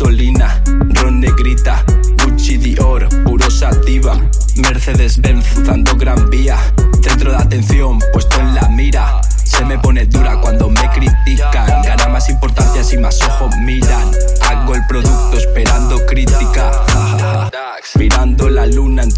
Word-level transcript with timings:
gasolina, 0.00 0.62
ron 0.94 1.20
negrita, 1.20 1.84
Gucci 2.24 2.56
Dior, 2.56 3.06
puro 3.22 3.50
sativa, 3.50 4.18
Mercedes-Benz, 4.56 5.64
dando 5.64 5.94
gran 5.94 6.30
vía, 6.30 6.56
centro 7.02 7.32
de 7.32 7.36
atención, 7.36 7.98
puesto 8.10 8.40
en 8.40 8.54
la 8.54 8.66
mira, 8.68 9.20
se 9.44 9.62
me 9.66 9.78
pone 9.78 10.06
dura 10.06 10.40
cuando 10.40 10.70
me 10.70 10.88
critican, 10.88 11.82
gana 11.82 12.08
más 12.08 12.30
importancia 12.30 12.82
si 12.82 12.96
más 12.96 13.20
ojos 13.22 13.54
mira. 13.58 13.99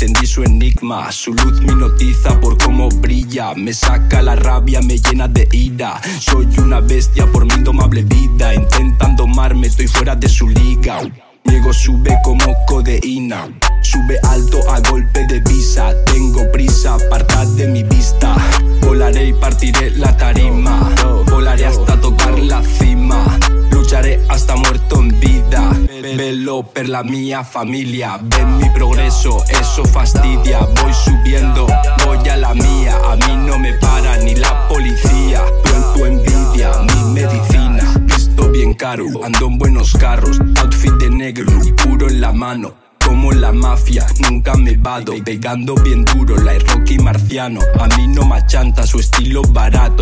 Entendí 0.02 0.26
su 0.26 0.42
enigma. 0.42 1.12
Su 1.12 1.32
luz 1.32 1.60
me 1.60 1.72
hipnotiza 1.72 2.40
por 2.40 2.58
cómo 2.58 2.88
brilla. 2.88 3.54
Me 3.54 3.72
saca 3.72 4.20
la 4.20 4.34
rabia, 4.34 4.80
me 4.82 4.98
llena 4.98 5.28
de 5.28 5.46
ira. 5.52 6.00
Soy 6.18 6.48
una 6.58 6.80
bestia 6.80 7.26
por 7.26 7.44
mi 7.46 7.54
indomable 7.54 8.02
vida. 8.02 8.52
Intentan 8.52 9.14
domarme, 9.14 9.68
estoy 9.68 9.86
fuera 9.86 10.16
de 10.16 10.28
su 10.28 10.48
liga. 10.48 11.00
Llego, 11.44 11.72
sube 11.72 12.18
como 12.24 12.44
codeína. 12.66 13.48
Sube 13.82 14.18
alto 14.24 14.58
a 14.70 14.80
golpe 14.90 15.24
de 15.28 15.40
visa. 15.40 15.94
Tengo 16.06 16.50
prisa, 16.50 16.94
apartad 16.94 17.46
de 17.56 17.68
mi 17.68 17.84
vista. 17.84 18.34
Volaré 18.80 19.28
y 19.28 19.32
partiré 19.32 19.90
la 19.90 20.16
tarima. 20.16 20.31
Per 26.60 26.86
la 26.86 27.02
mía 27.02 27.44
familia. 27.44 28.18
Ven 28.20 28.58
mi 28.58 28.68
progreso, 28.68 29.42
eso 29.48 29.84
fastidia. 29.86 30.58
Voy 30.82 30.92
subiendo, 30.92 31.66
voy 32.04 32.28
a 32.28 32.36
la 32.36 32.52
mía. 32.52 32.94
A 33.10 33.16
mí 33.16 33.36
no 33.46 33.58
me 33.58 33.72
para 33.74 34.18
ni 34.18 34.34
la 34.34 34.68
policía. 34.68 35.42
tu 35.94 36.04
envidia, 36.04 36.70
mi 36.82 37.12
medicina. 37.14 37.94
Visto 38.02 38.50
bien 38.50 38.74
caro, 38.74 39.06
ando 39.24 39.46
en 39.46 39.56
buenos 39.58 39.94
carros. 39.94 40.38
Outfit 40.60 40.92
de 40.94 41.08
negro 41.08 41.50
puro 41.82 42.08
en 42.08 42.20
la 42.20 42.32
mano 42.32 42.82
como 43.12 43.32
la 43.32 43.52
mafia, 43.52 44.06
nunca 44.20 44.54
me 44.54 44.76
vado. 44.76 45.12
Pegando 45.22 45.74
bien 45.74 46.04
duro, 46.04 46.34
la 46.36 46.54
Rocky 46.58 46.98
Marciano. 46.98 47.60
A 47.78 47.86
mí 47.96 48.08
no 48.08 48.24
machanta, 48.24 48.86
su 48.86 49.00
estilo 49.00 49.42
barato. 49.42 50.01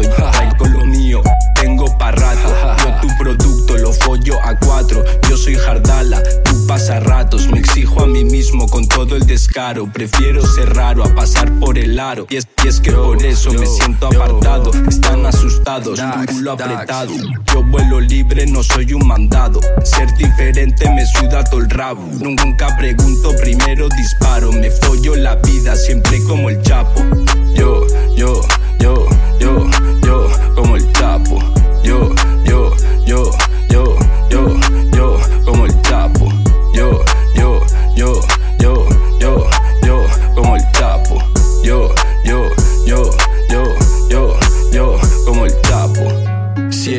A 4.42 4.58
cuatro. 4.58 5.04
Yo 5.28 5.36
soy 5.36 5.54
Jardala, 5.54 6.22
tú 6.44 6.66
pasa 6.66 7.00
ratos. 7.00 7.48
Me 7.48 7.60
exijo 7.60 8.02
a 8.02 8.06
mí 8.06 8.24
mismo 8.24 8.68
con 8.68 8.86
todo 8.86 9.16
el 9.16 9.26
descaro. 9.26 9.90
Prefiero 9.92 10.44
ser 10.46 10.74
raro 10.74 11.04
a 11.04 11.14
pasar 11.14 11.50
por 11.58 11.78
el 11.78 11.98
aro. 11.98 12.26
Y 12.30 12.36
es, 12.36 12.46
es 12.66 12.80
que 12.80 12.92
por 12.92 13.22
eso 13.24 13.52
me 13.52 13.66
siento 13.66 14.06
apartado. 14.06 14.70
Están 14.88 15.26
asustados, 15.26 16.00
culo 16.28 16.52
apretado. 16.52 17.12
Yo 17.52 17.62
vuelo 17.64 18.00
libre, 18.00 18.46
no 18.46 18.62
soy 18.62 18.92
un 18.92 19.06
mandado. 19.06 19.60
Ser 19.84 20.14
diferente 20.16 20.88
me 20.90 21.04
suda 21.06 21.44
todo 21.44 21.60
el 21.60 21.70
rabo. 21.70 22.02
Nunca 22.20 22.76
pregunto, 22.76 23.34
primero 23.36 23.88
disparo. 23.88 24.52
Me 24.52 24.70
follo 24.70 25.16
la 25.16 25.36
vida, 25.36 25.76
siempre 25.76 26.22
como 26.24 26.50
el 26.50 26.60
chapo. 26.62 26.89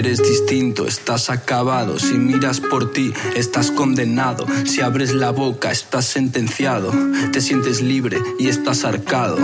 Eres 0.02 0.18
distinto, 0.18 0.88
estás 0.88 1.30
acabado. 1.30 2.00
Si 2.00 2.18
miras 2.18 2.60
por 2.60 2.92
ti, 2.92 3.14
estás 3.36 3.70
condenado. 3.70 4.48
Si 4.66 4.82
abres 4.82 5.14
la 5.14 5.30
boca, 5.30 5.72
estás 5.72 6.06
sentenciado. 6.06 6.92
Te 7.32 7.40
sientes 7.40 7.82
libre 7.82 8.18
y 8.40 8.48
estás 8.48 8.84
arcado. 8.84 9.38